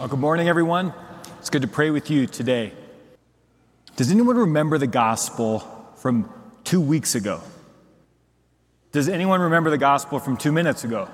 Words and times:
Well, 0.00 0.08
good 0.08 0.18
morning, 0.18 0.48
everyone. 0.48 0.94
It's 1.40 1.50
good 1.50 1.60
to 1.60 1.68
pray 1.68 1.90
with 1.90 2.08
you 2.08 2.26
today. 2.26 2.72
Does 3.96 4.10
anyone 4.10 4.38
remember 4.38 4.78
the 4.78 4.86
gospel 4.86 5.58
from 5.96 6.32
two 6.64 6.80
weeks 6.80 7.14
ago? 7.14 7.42
Does 8.92 9.10
anyone 9.10 9.42
remember 9.42 9.68
the 9.68 9.76
gospel 9.76 10.18
from 10.18 10.38
two 10.38 10.52
minutes 10.52 10.84
ago? 10.84 11.10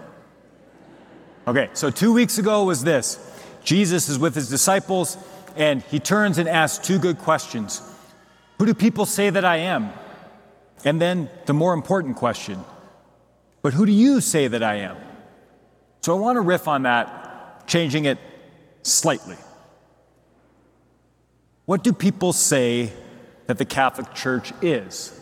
Okay, 1.48 1.68
so 1.72 1.90
two 1.90 2.12
weeks 2.12 2.38
ago 2.38 2.62
was 2.62 2.84
this 2.84 3.18
Jesus 3.64 4.08
is 4.08 4.20
with 4.20 4.36
his 4.36 4.48
disciples, 4.48 5.18
and 5.56 5.82
he 5.82 5.98
turns 5.98 6.38
and 6.38 6.48
asks 6.48 6.86
two 6.86 7.00
good 7.00 7.18
questions 7.18 7.82
Who 8.60 8.66
do 8.66 8.72
people 8.72 9.04
say 9.04 9.30
that 9.30 9.44
I 9.44 9.56
am? 9.56 9.90
And 10.84 11.00
then 11.00 11.28
the 11.46 11.54
more 11.54 11.74
important 11.74 12.14
question, 12.14 12.64
but 13.62 13.74
who 13.74 13.84
do 13.84 13.90
you 13.90 14.20
say 14.20 14.46
that 14.46 14.62
I 14.62 14.76
am? 14.76 14.96
So 16.02 16.16
I 16.16 16.20
want 16.20 16.36
to 16.36 16.40
riff 16.40 16.68
on 16.68 16.84
that, 16.84 17.66
changing 17.66 18.04
it 18.04 18.20
slightly. 18.86 19.36
What 21.64 21.82
do 21.82 21.92
people 21.92 22.32
say 22.32 22.92
that 23.46 23.58
the 23.58 23.64
Catholic 23.64 24.14
Church 24.14 24.52
is? 24.62 25.12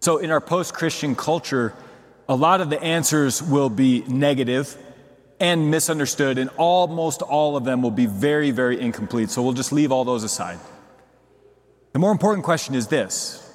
So, 0.00 0.16
in 0.16 0.30
our 0.30 0.40
post 0.40 0.74
Christian 0.74 1.14
culture, 1.14 1.74
a 2.28 2.34
lot 2.34 2.60
of 2.60 2.70
the 2.70 2.82
answers 2.82 3.42
will 3.42 3.68
be 3.68 4.02
negative 4.08 4.76
and 5.38 5.70
misunderstood, 5.70 6.38
and 6.38 6.50
almost 6.56 7.20
all 7.20 7.56
of 7.56 7.64
them 7.64 7.82
will 7.82 7.90
be 7.90 8.06
very, 8.06 8.50
very 8.50 8.80
incomplete. 8.80 9.30
So, 9.30 9.42
we'll 9.42 9.52
just 9.52 9.72
leave 9.72 9.92
all 9.92 10.04
those 10.04 10.24
aside. 10.24 10.58
The 11.92 11.98
more 11.98 12.10
important 12.10 12.44
question 12.44 12.74
is 12.74 12.88
this 12.88 13.46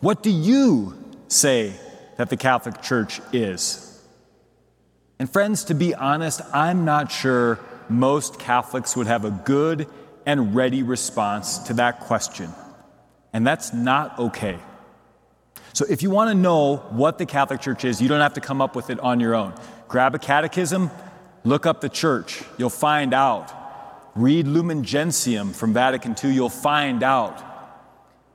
What 0.00 0.22
do 0.22 0.30
you 0.30 0.96
say 1.26 1.74
that 2.16 2.30
the 2.30 2.36
Catholic 2.36 2.80
Church 2.80 3.20
is? 3.32 3.88
And, 5.18 5.30
friends, 5.30 5.64
to 5.64 5.74
be 5.74 5.94
honest, 5.94 6.40
I'm 6.52 6.84
not 6.84 7.10
sure 7.10 7.58
most 7.90 8.38
Catholics 8.38 8.96
would 8.96 9.06
have 9.06 9.24
a 9.24 9.30
good 9.30 9.86
and 10.26 10.54
ready 10.54 10.82
response 10.82 11.58
to 11.58 11.74
that 11.74 12.00
question. 12.00 12.50
And 13.32 13.46
that's 13.46 13.72
not 13.72 14.18
okay. 14.18 14.58
So, 15.74 15.86
if 15.88 16.02
you 16.02 16.10
want 16.10 16.28
to 16.30 16.34
know 16.34 16.76
what 16.90 17.18
the 17.18 17.24
Catholic 17.24 17.60
Church 17.60 17.84
is, 17.84 18.02
you 18.02 18.08
don't 18.08 18.20
have 18.20 18.34
to 18.34 18.40
come 18.40 18.60
up 18.60 18.76
with 18.76 18.90
it 18.90 19.00
on 19.00 19.20
your 19.20 19.34
own. 19.34 19.54
Grab 19.88 20.14
a 20.14 20.18
catechism, 20.18 20.90
look 21.44 21.64
up 21.64 21.80
the 21.80 21.88
church, 21.88 22.42
you'll 22.58 22.70
find 22.70 23.14
out. 23.14 23.50
Read 24.14 24.46
Lumen 24.46 24.84
Gentium 24.84 25.54
from 25.54 25.72
Vatican 25.72 26.14
II, 26.22 26.32
you'll 26.32 26.50
find 26.50 27.02
out. 27.02 27.42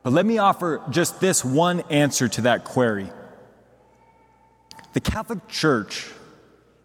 But 0.01 0.13
let 0.13 0.25
me 0.25 0.39
offer 0.39 0.81
just 0.89 1.19
this 1.19 1.45
one 1.45 1.81
answer 1.91 2.27
to 2.27 2.41
that 2.41 2.63
query. 2.63 3.09
The 4.93 5.01
Catholic 5.01 5.47
Church 5.47 6.07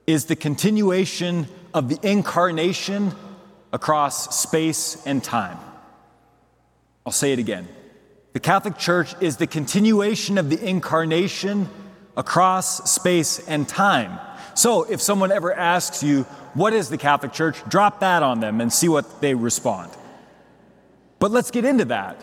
is 0.07 0.27
the 0.27 0.37
continuation 0.37 1.47
of 1.75 1.89
the 1.89 1.98
incarnation 2.09 3.12
across 3.73 4.39
space 4.39 5.03
and 5.06 5.23
time. 5.23 5.59
I'll 7.06 7.12
say 7.12 7.33
it 7.33 7.39
again. 7.39 7.69
The 8.33 8.41
Catholic 8.41 8.79
Church 8.79 9.14
is 9.20 9.37
the 9.37 9.47
continuation 9.47 10.39
of 10.39 10.48
the 10.48 10.62
incarnation 10.62 11.69
across 12.17 12.91
space 12.91 13.47
and 13.48 13.69
time. 13.69 14.19
So 14.55 14.84
if 14.84 15.01
someone 15.01 15.33
ever 15.33 15.53
asks 15.53 16.03
you, 16.03 16.23
What 16.55 16.75
is 16.75 16.91
the 16.91 16.98
Catholic 16.98 17.33
Church? 17.33 17.62
drop 17.69 18.01
that 18.01 18.23
on 18.23 18.41
them 18.41 18.61
and 18.61 18.73
see 18.73 18.89
what 18.89 19.20
they 19.20 19.34
respond. 19.34 19.91
But 21.19 21.31
let's 21.31 21.51
get 21.51 21.64
into 21.64 21.86
that. 21.86 22.23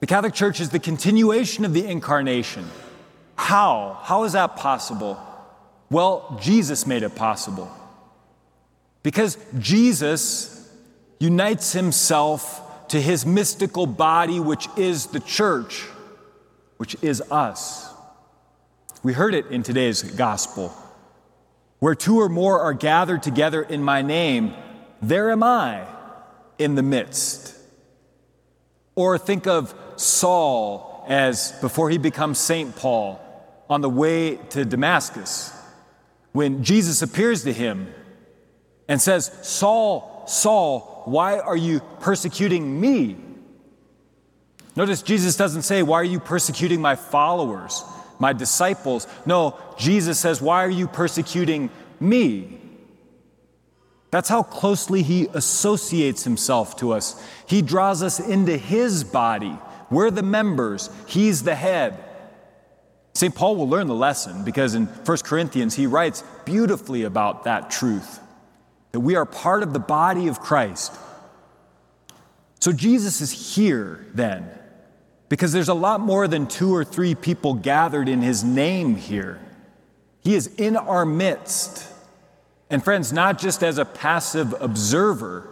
The 0.00 0.06
Catholic 0.06 0.34
Church 0.34 0.60
is 0.60 0.70
the 0.70 0.78
continuation 0.78 1.64
of 1.64 1.72
the 1.72 1.84
incarnation. 1.84 2.68
How? 3.36 3.98
How 4.02 4.24
is 4.24 4.32
that 4.32 4.56
possible? 4.56 5.20
Well, 5.90 6.38
Jesus 6.40 6.86
made 6.86 7.02
it 7.02 7.14
possible. 7.14 7.70
Because 9.02 9.38
Jesus 9.58 10.70
unites 11.18 11.72
himself 11.72 12.88
to 12.88 13.00
his 13.00 13.26
mystical 13.26 13.86
body, 13.86 14.40
which 14.40 14.68
is 14.76 15.06
the 15.06 15.20
church, 15.20 15.84
which 16.78 16.96
is 17.02 17.20
us. 17.30 17.92
We 19.02 19.12
heard 19.12 19.34
it 19.34 19.46
in 19.46 19.62
today's 19.62 20.02
gospel. 20.02 20.72
Where 21.78 21.94
two 21.94 22.20
or 22.20 22.28
more 22.28 22.60
are 22.60 22.72
gathered 22.72 23.22
together 23.22 23.62
in 23.62 23.82
my 23.82 24.02
name, 24.02 24.54
there 25.00 25.30
am 25.30 25.42
I 25.42 25.86
in 26.58 26.74
the 26.74 26.82
midst. 26.82 27.56
Or 28.96 29.16
think 29.16 29.46
of 29.46 29.74
Saul 29.96 31.04
as 31.08 31.52
before 31.60 31.90
he 31.90 31.98
becomes 31.98 32.38
St. 32.38 32.74
Paul 32.74 33.20
on 33.70 33.80
the 33.80 33.88
way 33.88 34.36
to 34.50 34.64
Damascus. 34.64 35.52
When 36.32 36.64
Jesus 36.64 37.00
appears 37.00 37.44
to 37.44 37.52
him 37.52 37.92
and 38.88 39.00
says, 39.00 39.30
Saul, 39.42 40.24
Saul, 40.26 41.02
why 41.04 41.38
are 41.38 41.56
you 41.56 41.80
persecuting 42.00 42.80
me? 42.80 43.16
Notice 44.74 45.02
Jesus 45.02 45.36
doesn't 45.36 45.62
say, 45.62 45.82
Why 45.82 46.00
are 46.00 46.04
you 46.04 46.20
persecuting 46.20 46.80
my 46.80 46.96
followers, 46.96 47.84
my 48.18 48.32
disciples? 48.32 49.06
No, 49.26 49.58
Jesus 49.78 50.18
says, 50.18 50.40
Why 50.40 50.64
are 50.64 50.70
you 50.70 50.88
persecuting 50.88 51.70
me? 52.00 52.58
That's 54.10 54.28
how 54.28 54.42
closely 54.42 55.02
he 55.02 55.28
associates 55.34 56.24
himself 56.24 56.76
to 56.76 56.92
us. 56.92 57.22
He 57.46 57.60
draws 57.60 58.02
us 58.02 58.18
into 58.18 58.56
his 58.56 59.04
body. 59.04 59.58
We're 59.90 60.10
the 60.10 60.22
members, 60.22 60.90
he's 61.06 61.42
the 61.42 61.54
head. 61.54 62.04
St. 63.14 63.34
Paul 63.34 63.56
will 63.56 63.68
learn 63.68 63.88
the 63.88 63.94
lesson 63.94 64.44
because 64.44 64.74
in 64.74 64.86
1 64.86 65.18
Corinthians 65.24 65.74
he 65.74 65.86
writes 65.86 66.22
beautifully 66.44 67.02
about 67.02 67.44
that 67.44 67.68
truth 67.68 68.20
that 68.92 69.00
we 69.00 69.16
are 69.16 69.26
part 69.26 69.62
of 69.62 69.72
the 69.72 69.78
body 69.78 70.28
of 70.28 70.40
Christ. 70.40 70.92
So 72.60 72.72
Jesus 72.72 73.20
is 73.20 73.54
here 73.54 74.06
then, 74.14 74.50
because 75.28 75.52
there's 75.52 75.68
a 75.68 75.74
lot 75.74 76.00
more 76.00 76.26
than 76.26 76.46
two 76.46 76.74
or 76.74 76.84
three 76.84 77.14
people 77.14 77.54
gathered 77.54 78.08
in 78.08 78.22
his 78.22 78.42
name 78.42 78.96
here. 78.96 79.40
He 80.22 80.34
is 80.34 80.48
in 80.56 80.76
our 80.76 81.04
midst. 81.06 81.86
And 82.70 82.82
friends, 82.82 83.12
not 83.12 83.38
just 83.38 83.62
as 83.62 83.78
a 83.78 83.84
passive 83.84 84.54
observer 84.60 85.48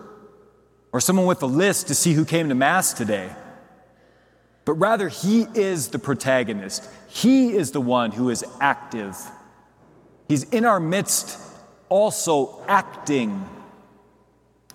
or 0.92 1.00
someone 1.00 1.26
with 1.26 1.42
a 1.42 1.46
list 1.46 1.88
to 1.88 1.94
see 1.94 2.12
who 2.12 2.24
came 2.24 2.48
to 2.48 2.54
Mass 2.54 2.92
today, 2.92 3.30
but 4.64 4.74
rather 4.74 5.08
he 5.08 5.46
is 5.54 5.88
the 5.88 5.98
protagonist. 5.98 6.86
He 7.08 7.52
is 7.52 7.70
the 7.70 7.80
one 7.80 8.10
who 8.10 8.30
is 8.30 8.44
active. 8.60 9.16
He's 10.28 10.42
in 10.44 10.64
our 10.64 10.80
midst 10.80 11.38
also 11.88 12.62
acting. 12.68 13.48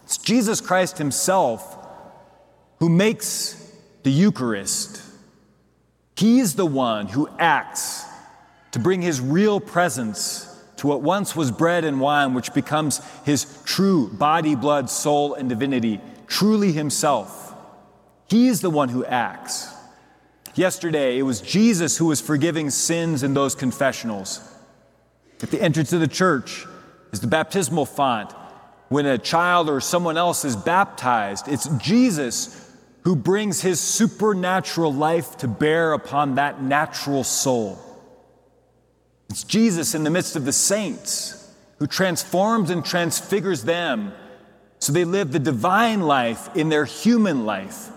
It's 0.03 0.17
Jesus 0.17 0.61
Christ 0.61 0.97
Himself 0.97 1.77
who 2.79 2.89
makes 2.89 3.71
the 4.03 4.11
Eucharist. 4.11 5.01
He's 6.15 6.55
the 6.55 6.65
one 6.65 7.07
who 7.07 7.29
acts 7.39 8.05
to 8.71 8.79
bring 8.79 9.01
His 9.01 9.21
real 9.21 9.59
presence 9.59 10.47
to 10.77 10.87
what 10.87 11.01
once 11.01 11.35
was 11.35 11.51
bread 11.51 11.85
and 11.85 11.99
wine, 11.99 12.33
which 12.33 12.53
becomes 12.53 13.01
His 13.23 13.61
true 13.65 14.07
body, 14.07 14.55
blood, 14.55 14.89
soul, 14.89 15.35
and 15.35 15.47
divinity, 15.47 16.01
truly 16.27 16.71
Himself. 16.71 17.53
He's 18.27 18.61
the 18.61 18.69
one 18.69 18.89
who 18.89 19.05
acts. 19.05 19.71
Yesterday, 20.55 21.17
it 21.17 21.23
was 21.23 21.39
Jesus 21.39 21.97
who 21.97 22.07
was 22.07 22.19
forgiving 22.19 22.69
sins 22.69 23.23
in 23.23 23.33
those 23.33 23.55
confessionals. 23.55 24.41
At 25.41 25.51
the 25.51 25.61
entrance 25.61 25.93
of 25.93 25.99
the 25.99 26.07
church, 26.07 26.65
is 27.11 27.21
the 27.21 27.27
baptismal 27.27 27.85
font. 27.85 28.31
When 28.89 29.05
a 29.05 29.17
child 29.17 29.69
or 29.69 29.79
someone 29.79 30.17
else 30.17 30.43
is 30.43 30.55
baptized, 30.55 31.47
it's 31.47 31.67
Jesus 31.77 32.69
who 33.03 33.15
brings 33.15 33.61
his 33.61 33.79
supernatural 33.79 34.93
life 34.93 35.37
to 35.37 35.47
bear 35.47 35.93
upon 35.93 36.35
that 36.35 36.61
natural 36.61 37.23
soul. 37.23 37.79
It's 39.29 39.43
Jesus 39.43 39.95
in 39.95 40.03
the 40.03 40.09
midst 40.09 40.35
of 40.35 40.45
the 40.45 40.53
saints 40.53 41.37
who 41.79 41.87
transforms 41.87 42.69
and 42.69 42.83
transfigures 42.83 43.63
them 43.63 44.13
so 44.79 44.91
they 44.91 45.05
live 45.05 45.31
the 45.31 45.39
divine 45.39 46.01
life 46.01 46.55
in 46.55 46.69
their 46.69 46.85
human 46.85 47.45
life. 47.45 47.89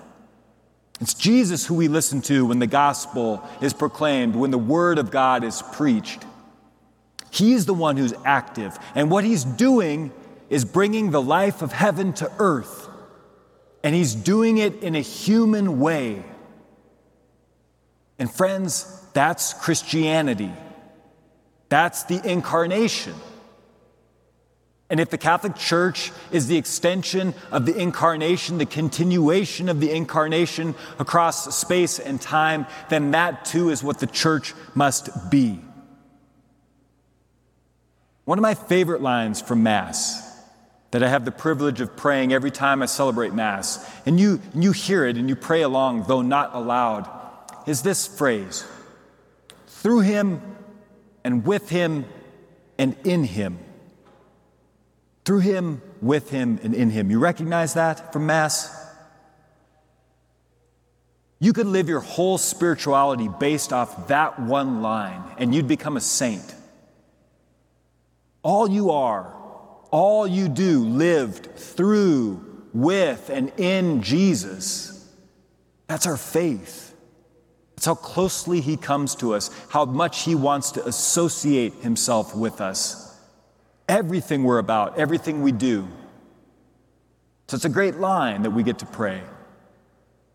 It's 1.00 1.15
Jesus 1.15 1.67
who 1.67 1.75
we 1.75 1.89
listen 1.89 2.23
to 2.23 2.47
when 2.47 2.61
the 2.61 2.67
gospel 2.67 3.43
is 3.61 3.73
proclaimed, 3.73 4.37
when 4.37 4.50
the 4.50 4.59
word 4.59 4.99
of 4.99 5.11
God 5.11 5.44
is 5.44 5.61
preached. 5.73 6.25
He's 7.35 7.67
the 7.67 7.75
one 7.75 7.97
who's 7.97 8.15
active. 8.25 8.79
And 8.95 9.11
what 9.11 9.25
he's 9.25 9.43
doing 9.43 10.13
is 10.51 10.65
bringing 10.65 11.11
the 11.11 11.21
life 11.21 11.63
of 11.63 11.73
heaven 11.73 12.13
to 12.15 12.31
earth. 12.39 12.89
And 13.83 13.93
he's 13.93 14.15
doing 14.15 14.59
it 14.59 14.85
in 14.85 14.95
a 14.95 15.01
human 15.01 15.81
way. 15.81 16.25
And 18.21 18.31
friends, 18.31 19.03
that's 19.15 19.53
Christianity. 19.53 20.53
That's 21.71 22.05
the 22.05 22.25
incarnation. 22.25 23.15
And 24.89 25.01
if 25.01 25.11
the 25.11 25.19
Catholic 25.19 25.57
Church 25.57 26.13
is 26.31 26.47
the 26.47 26.57
extension 26.57 27.35
of 27.51 27.67
the 27.67 27.77
incarnation, 27.77 28.59
the 28.59 28.67
continuation 28.67 29.69
of 29.69 29.81
the 29.81 29.91
incarnation 29.91 30.77
across 31.01 31.57
space 31.57 31.99
and 31.99 32.21
time, 32.21 32.67
then 32.91 33.11
that 33.11 33.45
too 33.45 33.71
is 33.71 33.83
what 33.83 33.99
the 33.99 34.07
church 34.07 34.55
must 34.77 35.33
be. 35.33 35.64
One 38.25 38.38
of 38.38 38.43
my 38.43 38.55
favorite 38.55 39.03
lines 39.03 39.43
from 39.43 39.62
Mass 39.62 40.23
that 40.91 41.03
I 41.03 41.09
have 41.09 41.25
the 41.25 41.32
privilege 41.32 41.81
of 41.81 41.97
praying 41.97 42.32
every 42.32 42.50
time 42.50 42.81
I 42.81 42.87
celebrate 42.87 43.35
Mass, 43.35 43.85
and 44.06 44.19
you, 44.19 44.41
and 44.53 44.62
you 44.62 44.73
hear 44.73 45.05
it 45.05 45.17
and 45.17 45.29
you 45.29 45.37
pray 45.37 45.62
along, 45.62 46.05
though 46.05 46.23
not 46.23 46.55
aloud, 46.55 47.09
is 47.67 47.82
this 47.82 48.06
phrase 48.06 48.65
through 49.67 50.00
him 50.00 50.41
and 51.25 51.44
with 51.44 51.69
him 51.69 52.05
and 52.79 52.97
in 53.05 53.25
him. 53.25 53.59
Through 55.25 55.41
him, 55.41 55.82
with 56.00 56.31
him, 56.31 56.61
and 56.62 56.75
in 56.75 56.91
him. 56.91 57.11
You 57.11 57.19
recognize 57.19 57.75
that 57.75 58.12
from 58.12 58.27
Mass? 58.27 58.75
You 61.41 61.53
could 61.53 61.67
live 61.67 61.88
your 61.88 62.00
whole 62.00 62.38
spirituality 62.38 63.29
based 63.29 63.73
off 63.73 64.09
that 64.09 64.38
one 64.38 64.81
line, 64.81 65.23
and 65.38 65.55
you'd 65.55 65.69
become 65.69 65.97
a 65.97 66.00
saint. 66.00 66.55
All 68.44 68.70
you 68.70 68.93
are 68.93 69.35
all 69.94 70.26
you 70.26 70.49
do 70.49 70.81
lived 70.81 71.55
through, 71.55 72.64
with, 72.73 73.31
and 73.31 73.52
in 73.61 74.02
Jesus. 74.02 75.08
That's 75.87 76.05
our 76.05 76.17
faith. 76.17 76.96
That's 77.76 77.87
how 77.87 77.94
closely 77.94 78.61
He 78.61 78.76
comes 78.76 79.14
to 79.17 79.35
us, 79.35 79.50
how 79.69 79.85
much 79.85 80.25
He 80.25 80.35
wants 80.35 80.73
to 80.73 80.85
associate 80.85 81.75
Himself 81.75 82.35
with 82.35 82.61
us. 82.61 83.17
Everything 83.88 84.43
we're 84.43 84.58
about, 84.58 84.99
everything 84.99 85.43
we 85.43 85.52
do. 85.52 85.87
So 87.46 87.55
it's 87.55 87.64
a 87.64 87.69
great 87.69 87.99
line 87.99 88.43
that 88.43 88.50
we 88.50 88.64
get 88.64 88.81
to 88.81 88.87
pray. 88.87 89.23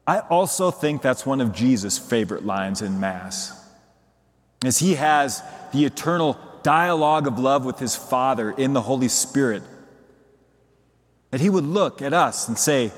I 0.08 0.20
also 0.20 0.72
think 0.72 1.02
that's 1.02 1.26
one 1.26 1.42
of 1.42 1.52
Jesus' 1.52 1.98
favorite 1.98 2.46
lines 2.46 2.82
in 2.82 3.02
Mass, 3.02 3.52
as 4.64 4.80
He 4.80 4.96
has 4.96 5.44
the 5.74 5.84
eternal 5.84 6.40
dialogue 6.64 7.28
of 7.28 7.40
love 7.40 7.66
with 7.66 7.80
his 7.80 7.96
Father 7.96 8.52
in 8.52 8.74
the 8.74 8.82
Holy 8.82 9.08
Spirit. 9.08 9.64
That 11.32 11.42
he 11.42 11.50
would 11.50 11.64
look 11.64 12.02
at 12.02 12.14
us 12.14 12.48
and 12.48 12.58
say, 12.58 12.92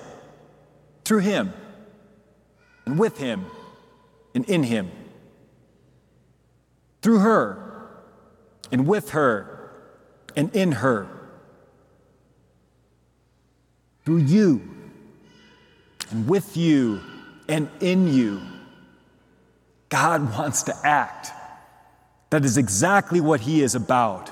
through 1.03 1.19
him, 1.19 1.53
and 2.85 2.97
with 2.97 3.17
him, 3.17 3.45
and 4.33 4.45
in 4.49 4.63
him, 4.63 4.91
through 7.01 7.19
her, 7.19 7.89
and 8.71 8.87
with 8.87 9.11
her, 9.11 9.71
and 10.35 10.55
in 10.55 10.71
her, 10.73 11.07
through 14.05 14.17
you, 14.17 14.61
and 16.11 16.27
with 16.27 16.55
you, 16.55 17.01
and 17.47 17.69
in 17.79 18.07
you, 18.07 18.41
God 19.89 20.33
wants 20.37 20.63
to 20.63 20.75
act 20.83 21.31
that 22.31 22.44
is 22.44 22.57
exactly 22.57 23.22
what 23.22 23.42
He 23.42 23.62
is 23.62 23.75
about. 23.75 24.31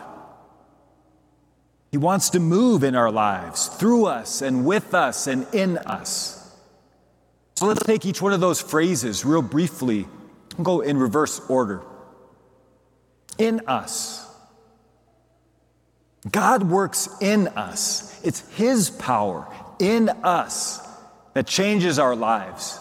He 1.92 1.98
wants 1.98 2.31
to 2.31 2.40
move 2.40 2.84
in 2.84 2.96
our 2.96 3.12
lives, 3.12 3.68
through 3.68 4.06
us 4.06 4.42
and 4.42 4.66
with 4.66 4.94
us 4.94 5.28
and 5.28 5.46
in 5.54 5.78
us. 5.80 6.36
So 7.56 7.66
let's 7.66 7.84
take 7.84 8.06
each 8.06 8.22
one 8.22 8.31
of 8.31 8.40
those 8.40 8.62
phrases 8.62 9.25
real 9.25 9.42
briefly 9.42 10.07
and 10.56 10.66
go 10.66 10.81
in 10.81 10.98
reverse 10.98 11.42
order. 11.50 11.81
In 13.38 13.62
us. 13.68 14.25
God 16.30 16.63
works 16.63 17.10
in 17.22 17.48
us. 17.50 18.22
It's 18.24 18.48
His 18.56 18.90
power 18.90 19.48
in 19.80 20.10
us 20.24 20.86
that 21.34 21.48
changes 21.48 22.00
our 22.00 22.16
lives. 22.16 22.80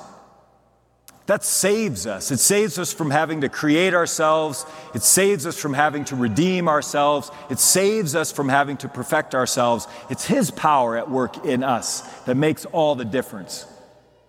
That 1.29 1.45
saves 1.45 2.07
us. 2.07 2.31
It 2.31 2.39
saves 2.39 2.79
us 2.79 2.91
from 2.91 3.11
having 3.11 3.43
to 3.43 3.51
create 3.51 3.93
ourselves. 3.93 4.65
It 4.95 5.03
saves 5.03 5.45
us 5.45 5.61
from 5.61 5.75
having 5.75 6.07
to 6.07 6.17
redeem 6.17 6.69
ourselves. 6.69 7.31
It 7.51 7.59
saves 7.59 8.15
us 8.15 8.33
from 8.33 8.49
having 8.49 8.79
to 8.79 8.89
perfect 8.89 9.35
ourselves. 9.35 9.87
It's 10.09 10.25
His 10.25 10.51
power 10.51 10.97
at 10.97 11.11
work 11.11 11.45
in 11.45 11.63
us 11.63 12.01
that 12.23 12.35
makes 12.35 12.65
all 12.65 12.95
the 12.95 13.05
difference. 13.05 13.67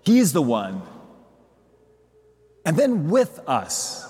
He's 0.04 0.34
the 0.34 0.42
one. 0.42 0.81
And 2.66 2.75
then 2.75 3.10
with 3.10 3.40
us, 3.48 4.06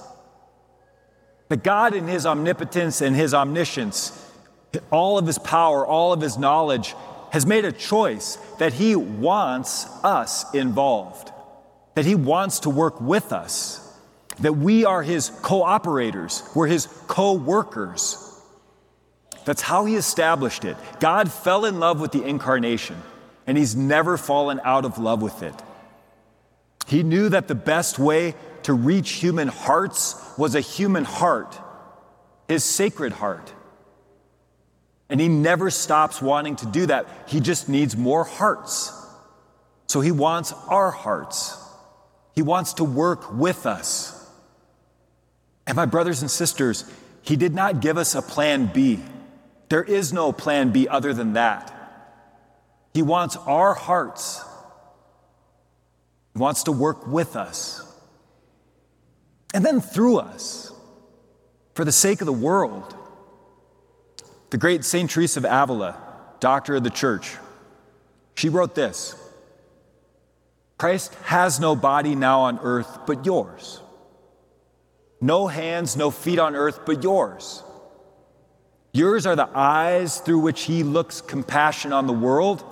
that 1.50 1.64
God 1.64 1.94
in 1.94 2.08
His 2.08 2.26
omnipotence 2.26 3.02
and 3.02 3.16
His 3.16 3.36
omniscience, 3.36 4.20
all 4.90 5.20
of 5.20 5.28
His 5.28 5.38
power, 5.38 5.86
all 5.86 6.12
of 6.12 6.22
His 6.22 6.40
knowledge, 6.40 6.96
has 7.30 7.46
made 7.46 7.66
a 7.66 7.72
choice 7.72 8.40
that 8.58 8.74
He 8.74 8.96
wants 8.96 9.86
us 10.04 10.52
involved 10.56 11.32
that 12.00 12.06
He 12.06 12.16
wants 12.16 12.60
to 12.60 12.70
work 12.70 13.02
with 13.02 13.34
us, 13.34 13.86
that 14.40 14.54
we 14.54 14.86
are 14.86 15.04
His 15.04 15.30
cooperators, 15.30 16.56
we're 16.56 16.66
His 16.66 16.86
co 17.10 17.34
workers. 17.34 18.42
That's 19.44 19.62
how 19.62 19.84
He 19.84 19.98
established 19.98 20.64
it. 20.64 20.78
God 21.02 21.30
fell 21.30 21.66
in 21.66 21.78
love 21.82 22.00
with 22.00 22.14
the 22.14 22.24
incarnation, 22.24 22.96
and 23.46 23.58
He's 23.58 23.76
never 23.76 24.16
fallen 24.16 24.62
out 24.64 24.86
of 24.86 24.98
love 24.98 25.22
with 25.22 25.44
it. 25.44 25.54
He 26.88 27.04
knew 27.04 27.28
that 27.28 27.50
the 27.50 27.56
best 27.56 28.00
way 28.00 28.34
to 28.64 28.72
reach 28.72 29.10
human 29.12 29.50
hearts 29.50 30.16
was 30.38 30.56
a 30.56 30.62
human 30.62 31.04
heart, 31.04 31.60
His 32.48 32.64
sacred 32.64 33.12
heart. 33.12 33.52
And 35.10 35.20
He 35.20 35.28
never 35.28 35.70
stops 35.70 36.22
wanting 36.22 36.56
to 36.56 36.66
do 36.66 36.86
that. 36.86 37.10
He 37.28 37.42
just 37.42 37.68
needs 37.68 37.98
more 37.98 38.24
hearts. 38.24 38.94
So 39.88 40.00
He 40.00 40.14
wants 40.14 40.54
our 40.70 40.92
hearts. 40.92 41.66
He 42.40 42.44
wants 42.44 42.76
to 42.76 42.86
work 42.86 43.34
with 43.34 43.66
us. 43.66 44.16
And 45.68 45.76
my 45.76 45.86
brothers 45.86 46.22
and 46.22 46.32
sisters, 46.32 46.90
He 47.22 47.36
did 47.36 47.54
not 47.54 47.82
give 47.82 47.98
us 47.98 48.16
a 48.16 48.22
plan 48.22 48.68
B. 48.68 49.02
There 49.68 49.84
is 49.84 50.14
no 50.14 50.32
plan 50.32 50.72
B 50.72 50.88
other 50.88 51.14
than 51.14 51.34
that. 51.34 51.76
He 52.94 53.02
wants 53.02 53.36
our 53.36 53.74
hearts. 53.74 54.42
He 56.34 56.40
wants 56.40 56.64
to 56.64 56.72
work 56.72 57.06
with 57.08 57.36
us. 57.36 57.84
And 59.54 59.66
then 59.66 59.82
through 59.82 60.20
us, 60.20 60.72
for 61.74 61.84
the 61.84 61.92
sake 61.92 62.22
of 62.22 62.26
the 62.26 62.32
world. 62.32 62.96
The 64.52 64.58
great 64.58 64.86
St. 64.86 65.10
Teresa 65.10 65.42
of 65.42 65.44
Avila, 65.44 65.98
doctor 66.40 66.78
of 66.78 66.86
the 66.86 66.90
church, 66.90 67.36
she 68.34 68.48
wrote 68.48 68.76
this 68.76 69.14
Christ 70.80 71.14
has 71.26 71.60
no 71.60 71.76
body 71.76 72.16
now 72.16 72.40
on 72.44 72.58
earth 72.64 73.00
but 73.06 73.26
yours. 73.26 73.82
No 75.20 75.48
hands, 75.48 75.98
no 75.98 76.10
feet 76.10 76.40
on 76.40 76.56
earth 76.56 76.86
but 76.86 77.04
yours. 77.04 77.62
Yours 78.94 79.26
are 79.26 79.36
the 79.36 79.50
eyes 79.54 80.20
through 80.20 80.40
which 80.40 80.62
he 80.62 80.84
looks 80.84 81.20
compassion 81.20 81.92
on 81.92 82.08
the 82.08 82.14
world. 82.14 82.64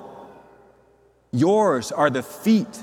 Yours 1.34 1.92
are 1.92 2.10
the 2.10 2.24
feet 2.24 2.82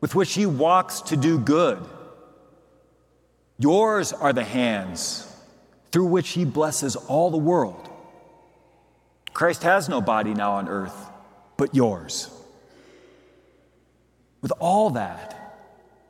with 0.00 0.14
which 0.14 0.32
he 0.32 0.46
walks 0.46 1.02
to 1.02 1.16
do 1.18 1.38
good. 1.38 1.84
Yours 3.58 4.14
are 4.14 4.32
the 4.32 4.44
hands 4.44 5.30
through 5.90 6.06
which 6.06 6.30
he 6.30 6.46
blesses 6.46 6.96
all 6.96 7.30
the 7.30 7.36
world. 7.36 7.86
Christ 9.34 9.62
has 9.62 9.90
no 9.90 10.00
body 10.00 10.32
now 10.32 10.52
on 10.52 10.70
earth 10.70 11.10
but 11.58 11.74
yours 11.74 12.31
with 14.42 14.52
all 14.58 14.90
that, 14.90 15.38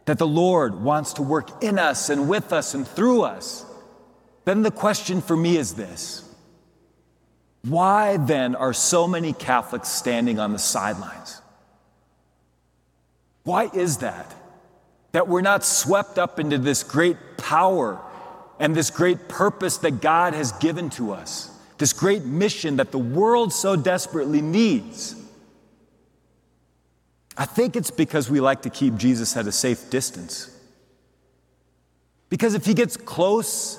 that 0.06 0.18
the 0.18 0.26
Lord 0.26 0.82
wants 0.82 1.12
to 1.14 1.22
work 1.22 1.62
in 1.62 1.78
us 1.78 2.08
and 2.10 2.28
with 2.28 2.52
us 2.52 2.74
and 2.74 2.88
through 2.88 3.22
us, 3.22 3.64
then 4.44 4.62
the 4.62 4.70
question 4.70 5.20
for 5.20 5.36
me 5.36 5.56
is 5.56 5.74
this 5.74 6.28
Why 7.62 8.16
then 8.16 8.56
are 8.56 8.72
so 8.72 9.06
many 9.06 9.32
Catholics 9.32 9.88
standing 9.88 10.40
on 10.40 10.52
the 10.52 10.58
sidelines? 10.58 11.40
Why 13.44 13.70
is 13.72 13.98
that? 13.98 14.34
That 15.12 15.28
we're 15.28 15.42
not 15.42 15.64
swept 15.64 16.18
up 16.18 16.40
into 16.40 16.58
this 16.58 16.82
great 16.82 17.16
power 17.36 18.00
and 18.58 18.74
this 18.74 18.90
great 18.90 19.28
purpose 19.28 19.78
that 19.78 20.00
God 20.00 20.34
has 20.34 20.52
given 20.52 20.88
to 20.90 21.12
us, 21.12 21.50
this 21.78 21.92
great 21.92 22.24
mission 22.24 22.76
that 22.76 22.92
the 22.92 22.98
world 22.98 23.52
so 23.52 23.76
desperately 23.76 24.40
needs. 24.40 25.16
I 27.36 27.44
think 27.44 27.76
it's 27.76 27.90
because 27.90 28.30
we 28.30 28.40
like 28.40 28.62
to 28.62 28.70
keep 28.70 28.96
Jesus 28.96 29.36
at 29.36 29.46
a 29.46 29.52
safe 29.52 29.90
distance. 29.90 30.50
Because 32.28 32.54
if 32.54 32.66
he 32.66 32.74
gets 32.74 32.96
close, 32.96 33.78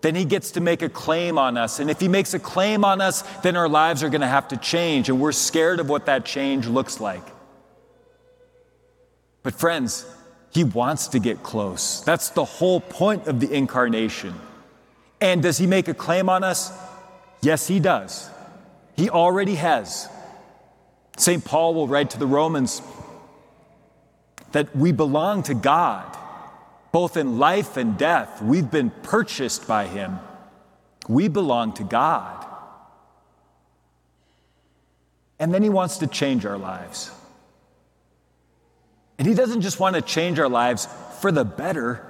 then 0.00 0.14
he 0.14 0.24
gets 0.24 0.52
to 0.52 0.60
make 0.60 0.82
a 0.82 0.88
claim 0.88 1.38
on 1.38 1.56
us. 1.56 1.80
And 1.80 1.90
if 1.90 2.00
he 2.00 2.08
makes 2.08 2.34
a 2.34 2.38
claim 2.38 2.84
on 2.84 3.00
us, 3.00 3.22
then 3.42 3.56
our 3.56 3.68
lives 3.68 4.02
are 4.02 4.08
going 4.08 4.20
to 4.20 4.28
have 4.28 4.48
to 4.48 4.56
change, 4.56 5.08
and 5.08 5.20
we're 5.20 5.32
scared 5.32 5.80
of 5.80 5.88
what 5.88 6.06
that 6.06 6.24
change 6.24 6.66
looks 6.66 7.00
like. 7.00 7.22
But, 9.42 9.54
friends, 9.54 10.06
he 10.50 10.64
wants 10.64 11.08
to 11.08 11.18
get 11.18 11.42
close. 11.42 12.00
That's 12.02 12.30
the 12.30 12.44
whole 12.44 12.80
point 12.80 13.26
of 13.26 13.40
the 13.40 13.52
incarnation. 13.52 14.34
And 15.20 15.42
does 15.42 15.58
he 15.58 15.66
make 15.66 15.88
a 15.88 15.94
claim 15.94 16.28
on 16.28 16.44
us? 16.44 16.72
Yes, 17.40 17.66
he 17.66 17.80
does. 17.80 18.28
He 18.96 19.10
already 19.10 19.56
has. 19.56 20.08
St. 21.18 21.44
Paul 21.44 21.74
will 21.74 21.88
write 21.88 22.10
to 22.10 22.18
the 22.18 22.26
Romans 22.26 22.80
that 24.52 24.74
we 24.74 24.92
belong 24.92 25.42
to 25.44 25.54
God, 25.54 26.16
both 26.92 27.16
in 27.16 27.38
life 27.38 27.76
and 27.76 27.98
death. 27.98 28.40
We've 28.40 28.70
been 28.70 28.90
purchased 29.02 29.66
by 29.66 29.86
Him. 29.86 30.20
We 31.08 31.26
belong 31.26 31.74
to 31.74 31.84
God. 31.84 32.46
And 35.40 35.52
then 35.52 35.62
He 35.62 35.68
wants 35.68 35.98
to 35.98 36.06
change 36.06 36.46
our 36.46 36.56
lives. 36.56 37.10
And 39.18 39.26
He 39.26 39.34
doesn't 39.34 39.62
just 39.62 39.80
want 39.80 39.96
to 39.96 40.02
change 40.02 40.38
our 40.38 40.48
lives 40.48 40.88
for 41.20 41.32
the 41.32 41.44
better, 41.44 42.06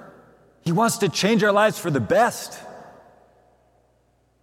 He 0.61 0.71
wants 0.71 0.99
to 0.99 1.09
change 1.09 1.43
our 1.43 1.51
lives 1.51 1.79
for 1.79 1.89
the 1.89 1.99
best. 1.99 2.59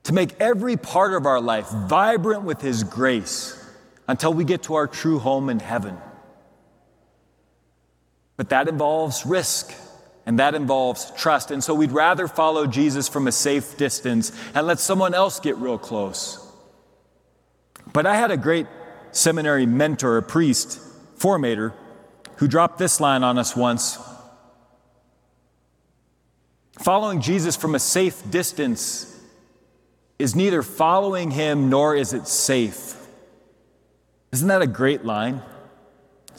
To 0.04 0.12
make 0.12 0.40
every 0.40 0.76
part 0.76 1.14
of 1.14 1.26
our 1.26 1.40
life 1.40 1.68
vibrant 1.68 2.42
with 2.42 2.61
His 2.61 2.82
grace 2.82 3.62
until 4.08 4.32
we 4.32 4.44
get 4.44 4.64
to 4.64 4.75
our 4.75 4.86
true 4.86 5.18
home 5.18 5.48
in 5.48 5.60
heaven. 5.60 5.96
But 8.36 8.50
that 8.50 8.68
involves 8.68 9.26
risk 9.26 9.72
and 10.26 10.38
that 10.38 10.54
involves 10.54 11.12
trust. 11.16 11.50
And 11.50 11.62
so 11.62 11.75
we'd 11.75 11.92
rather 11.92 12.28
follow 12.28 12.66
Jesus 12.66 13.08
from 13.08 13.26
a 13.26 13.32
safe 13.32 13.76
distance 13.76 14.32
and 14.54 14.66
let 14.66 14.78
someone 14.78 15.14
else 15.14 15.40
get 15.40 15.56
real 15.56 15.78
close. 15.78 16.42
But 17.92 18.06
I 18.06 18.16
had 18.16 18.30
a 18.30 18.36
great 18.36 18.66
seminary 19.12 19.66
mentor, 19.66 20.18
a 20.18 20.22
priest, 20.22 20.80
formator, 21.18 21.72
who 22.36 22.48
dropped 22.48 22.78
this 22.78 23.00
line 23.00 23.22
on 23.22 23.38
us 23.38 23.56
once 23.56 23.98
Following 26.80 27.20
Jesus 27.20 27.56
from 27.56 27.75
a 27.75 27.78
safe 27.78 28.30
distance 28.30 29.12
is 30.18 30.36
neither 30.36 30.62
following 30.62 31.30
him 31.30 31.70
nor 31.70 31.96
is 31.96 32.12
it 32.12 32.28
safe. 32.28 32.94
Isn't 34.36 34.48
that 34.48 34.60
a 34.60 34.66
great 34.66 35.02
line? 35.02 35.40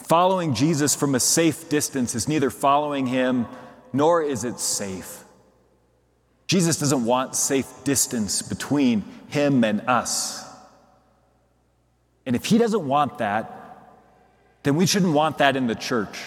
Following 0.05 0.53
Jesus 0.53 0.93
from 0.93 1.15
a 1.15 1.19
safe 1.19 1.67
distance 1.67 2.13
is 2.13 2.27
neither 2.27 2.51
following 2.51 3.07
him 3.07 3.47
nor 3.91 4.21
is 4.21 4.43
it 4.43 4.59
safe. 4.59 5.23
Jesus 6.45 6.77
doesn't 6.77 7.05
want 7.05 7.35
safe 7.35 7.65
distance 7.85 8.43
between 8.43 9.03
him 9.29 9.63
and 9.63 9.81
us. 9.89 10.45
And 12.27 12.35
if 12.35 12.45
he 12.45 12.59
doesn't 12.59 12.87
want 12.87 13.17
that, 13.17 13.51
then 14.61 14.75
we 14.75 14.85
shouldn't 14.85 15.13
want 15.13 15.39
that 15.39 15.55
in 15.55 15.65
the 15.65 15.73
church. 15.73 16.19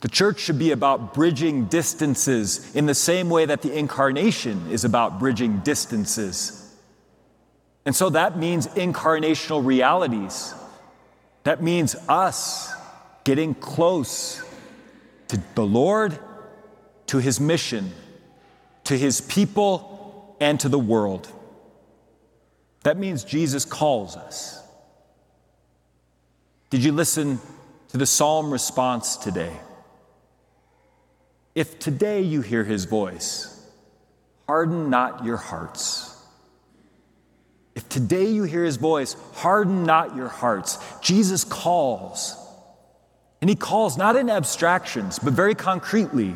The 0.00 0.08
church 0.08 0.40
should 0.40 0.58
be 0.58 0.72
about 0.72 1.14
bridging 1.14 1.66
distances 1.66 2.74
in 2.74 2.86
the 2.86 2.94
same 2.94 3.30
way 3.30 3.46
that 3.46 3.62
the 3.62 3.72
incarnation 3.72 4.68
is 4.68 4.84
about 4.84 5.20
bridging 5.20 5.58
distances. 5.58 6.65
And 7.86 7.94
so 7.94 8.10
that 8.10 8.36
means 8.36 8.66
incarnational 8.66 9.64
realities. 9.64 10.52
That 11.44 11.62
means 11.62 11.94
us 12.08 12.74
getting 13.22 13.54
close 13.54 14.42
to 15.28 15.40
the 15.54 15.64
Lord, 15.64 16.18
to 17.06 17.18
his 17.18 17.38
mission, 17.38 17.92
to 18.84 18.98
his 18.98 19.20
people, 19.20 20.36
and 20.40 20.58
to 20.60 20.68
the 20.68 20.78
world. 20.78 21.32
That 22.82 22.98
means 22.98 23.22
Jesus 23.22 23.64
calls 23.64 24.16
us. 24.16 24.60
Did 26.70 26.82
you 26.82 26.90
listen 26.90 27.40
to 27.88 27.98
the 27.98 28.06
psalm 28.06 28.52
response 28.52 29.16
today? 29.16 29.52
If 31.54 31.78
today 31.78 32.22
you 32.22 32.40
hear 32.40 32.64
his 32.64 32.84
voice, 32.84 33.64
harden 34.48 34.90
not 34.90 35.24
your 35.24 35.36
hearts. 35.36 36.15
If 37.76 37.88
today 37.90 38.30
you 38.30 38.44
hear 38.44 38.64
his 38.64 38.78
voice, 38.78 39.14
harden 39.34 39.84
not 39.84 40.16
your 40.16 40.28
hearts. 40.28 40.78
Jesus 41.02 41.44
calls. 41.44 42.34
And 43.42 43.50
he 43.50 43.54
calls 43.54 43.98
not 43.98 44.16
in 44.16 44.30
abstractions, 44.30 45.18
but 45.18 45.34
very 45.34 45.54
concretely. 45.54 46.34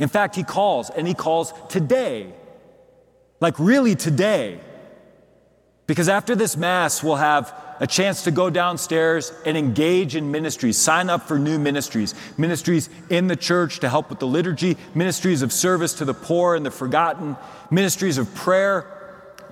In 0.00 0.08
fact, 0.08 0.34
he 0.34 0.42
calls, 0.42 0.90
and 0.90 1.06
he 1.06 1.14
calls 1.14 1.54
today. 1.68 2.34
Like, 3.40 3.56
really 3.60 3.94
today. 3.94 4.58
Because 5.86 6.08
after 6.08 6.34
this 6.34 6.56
Mass, 6.56 7.04
we'll 7.04 7.16
have 7.16 7.54
a 7.78 7.86
chance 7.86 8.24
to 8.24 8.32
go 8.32 8.50
downstairs 8.50 9.32
and 9.46 9.56
engage 9.56 10.16
in 10.16 10.32
ministries, 10.32 10.76
sign 10.76 11.08
up 11.08 11.28
for 11.28 11.38
new 11.38 11.60
ministries, 11.60 12.16
ministries 12.36 12.90
in 13.10 13.28
the 13.28 13.36
church 13.36 13.78
to 13.78 13.88
help 13.88 14.10
with 14.10 14.18
the 14.18 14.26
liturgy, 14.26 14.76
ministries 14.92 15.42
of 15.42 15.52
service 15.52 15.94
to 15.94 16.04
the 16.04 16.14
poor 16.14 16.56
and 16.56 16.66
the 16.66 16.70
forgotten, 16.72 17.36
ministries 17.70 18.18
of 18.18 18.34
prayer, 18.34 18.97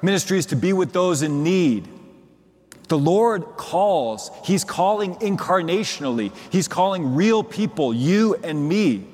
ministries 0.03 0.47
to 0.47 0.57
be 0.57 0.73
with 0.73 0.93
those 0.93 1.23
in 1.23 1.43
need. 1.43 1.89
The 2.89 2.99
Lord 2.99 3.45
calls. 3.57 4.31
He's 4.45 4.65
calling 4.65 5.17
incarnationally. 5.17 6.33
He's 6.51 6.69
calling 6.69 7.15
real 7.15 7.43
people, 7.43 7.93
you 7.93 8.37
and 8.37 8.69
me, 8.69 9.07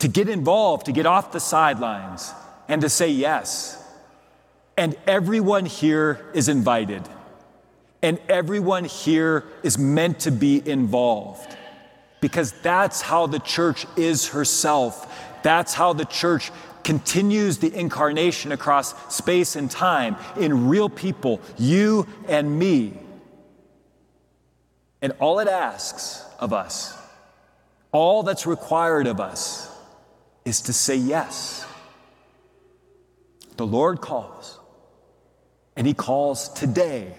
to 0.00 0.08
get 0.08 0.28
involved, 0.28 0.86
to 0.86 0.92
get 0.92 1.06
off 1.06 1.32
the 1.32 1.40
sidelines, 1.40 2.32
and 2.68 2.82
to 2.82 2.88
say 2.88 3.08
yes. 3.08 3.82
And 4.76 4.96
everyone 5.06 5.64
here 5.64 6.26
is 6.34 6.48
invited. 6.48 7.02
And 8.02 8.18
everyone 8.28 8.84
here 8.84 9.44
is 9.62 9.78
meant 9.78 10.20
to 10.20 10.30
be 10.30 10.62
involved. 10.68 11.56
Because 12.20 12.52
that's 12.60 13.00
how 13.00 13.26
the 13.26 13.38
church 13.38 13.86
is 13.96 14.28
herself. 14.28 15.42
That's 15.42 15.72
how 15.72 15.94
the 15.94 16.04
church 16.04 16.50
continues 16.86 17.58
the 17.58 17.76
incarnation 17.76 18.52
across 18.52 18.94
space 19.12 19.56
and 19.56 19.68
time 19.68 20.16
in 20.38 20.68
real 20.68 20.88
people, 20.88 21.40
you 21.58 22.06
and 22.28 22.56
me. 22.56 22.92
And 25.02 25.12
all 25.18 25.40
it 25.40 25.48
asks 25.48 26.24
of 26.38 26.52
us, 26.52 26.96
all 27.90 28.22
that's 28.22 28.46
required 28.46 29.08
of 29.08 29.18
us, 29.18 29.68
is 30.44 30.60
to 30.62 30.72
say 30.72 30.94
yes. 30.94 31.66
The 33.56 33.66
Lord 33.66 34.00
calls, 34.00 34.60
and 35.74 35.88
He 35.88 35.92
calls 35.92 36.50
today. 36.50 37.16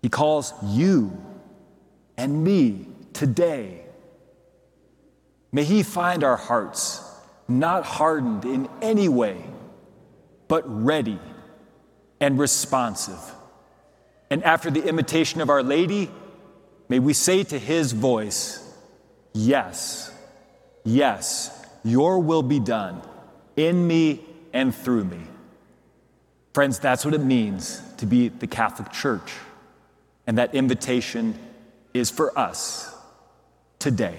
He 0.00 0.08
calls 0.08 0.54
you 0.64 1.22
and 2.16 2.42
me 2.42 2.86
today. 3.12 3.84
May 5.52 5.64
He 5.64 5.82
find 5.82 6.24
our 6.24 6.36
hearts 6.36 7.05
not 7.48 7.84
hardened 7.84 8.44
in 8.44 8.68
any 8.82 9.08
way, 9.08 9.44
but 10.48 10.62
ready 10.66 11.18
and 12.20 12.38
responsive 12.38 13.34
and 14.30 14.42
after 14.44 14.70
the 14.70 14.86
imitation 14.86 15.40
of 15.40 15.50
Our 15.50 15.62
Lady, 15.62 16.10
may 16.88 16.98
we 16.98 17.12
say 17.12 17.44
to 17.44 17.58
his 17.58 17.92
voice, 17.92 18.62
Yes, 19.32 20.12
yes, 20.84 21.66
your 21.84 22.18
will 22.18 22.42
be 22.42 22.58
done 22.58 23.02
in 23.54 23.86
me 23.86 24.24
and 24.52 24.74
through 24.74 25.04
me. 25.04 25.20
Friends, 26.54 26.78
that's 26.78 27.04
what 27.04 27.14
it 27.14 27.20
means 27.20 27.82
to 27.98 28.06
be 28.06 28.28
the 28.28 28.46
Catholic 28.46 28.90
Church. 28.92 29.32
And 30.26 30.38
that 30.38 30.54
invitation 30.54 31.38
is 31.92 32.10
for 32.10 32.36
us 32.36 32.92
today. 33.78 34.16